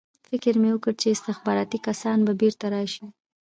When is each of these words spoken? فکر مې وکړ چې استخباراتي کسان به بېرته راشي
فکر 0.27 0.53
مې 0.61 0.69
وکړ 0.71 0.93
چې 1.01 1.07
استخباراتي 1.15 1.79
کسان 1.87 2.17
به 2.25 2.33
بېرته 2.41 2.65
راشي 2.75 3.05